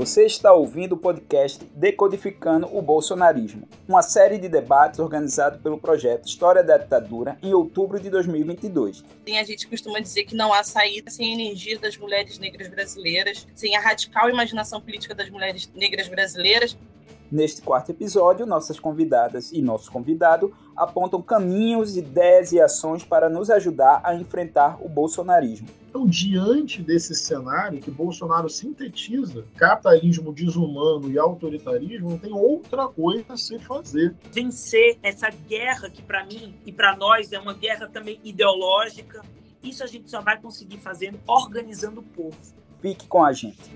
Você 0.00 0.24
está 0.24 0.50
ouvindo 0.50 0.94
o 0.94 0.96
podcast 0.96 1.62
Decodificando 1.74 2.74
o 2.74 2.80
Bolsonarismo, 2.80 3.68
uma 3.86 4.00
série 4.00 4.38
de 4.38 4.48
debates 4.48 4.98
organizado 4.98 5.58
pelo 5.58 5.76
projeto 5.76 6.26
História 6.26 6.64
da 6.64 6.78
Ditadura 6.78 7.36
em 7.42 7.52
outubro 7.52 8.00
de 8.00 8.08
2022. 8.08 9.04
A 9.28 9.44
gente 9.44 9.68
costuma 9.68 10.00
dizer 10.00 10.24
que 10.24 10.34
não 10.34 10.54
há 10.54 10.64
saída 10.64 11.10
sem 11.10 11.30
a 11.30 11.34
energia 11.34 11.78
das 11.78 11.98
mulheres 11.98 12.38
negras 12.38 12.68
brasileiras, 12.68 13.46
sem 13.54 13.76
a 13.76 13.80
radical 13.80 14.30
imaginação 14.30 14.80
política 14.80 15.14
das 15.14 15.28
mulheres 15.28 15.70
negras 15.74 16.08
brasileiras. 16.08 16.78
Neste 17.30 17.62
quarto 17.62 17.90
episódio, 17.90 18.44
nossas 18.44 18.80
convidadas 18.80 19.52
e 19.52 19.62
nosso 19.62 19.92
convidado 19.92 20.52
apontam 20.76 21.22
caminhos, 21.22 21.96
ideias 21.96 22.50
e 22.50 22.60
ações 22.60 23.04
para 23.04 23.28
nos 23.28 23.50
ajudar 23.50 24.00
a 24.02 24.16
enfrentar 24.16 24.78
o 24.84 24.88
bolsonarismo. 24.88 25.68
Então, 25.88 26.06
diante 26.08 26.82
desse 26.82 27.14
cenário 27.14 27.80
que 27.80 27.90
Bolsonaro 27.90 28.48
sintetiza 28.48 29.44
capitalismo 29.56 30.32
desumano 30.32 31.08
e 31.08 31.18
autoritarismo, 31.18 32.10
não 32.10 32.18
tem 32.18 32.32
outra 32.32 32.88
coisa 32.88 33.24
a 33.28 33.36
se 33.36 33.60
fazer. 33.60 34.14
Vencer 34.32 34.98
essa 35.00 35.30
guerra 35.30 35.88
que, 35.88 36.02
para 36.02 36.24
mim 36.26 36.54
e 36.66 36.72
para 36.72 36.96
nós, 36.96 37.32
é 37.32 37.38
uma 37.38 37.54
guerra 37.54 37.86
também 37.86 38.18
ideológica, 38.24 39.22
isso 39.62 39.84
a 39.84 39.86
gente 39.86 40.10
só 40.10 40.20
vai 40.20 40.40
conseguir 40.40 40.78
fazer 40.78 41.14
organizando 41.28 42.00
o 42.00 42.04
povo. 42.04 42.36
Fique 42.80 43.06
com 43.06 43.22
a 43.22 43.32
gente. 43.32 43.70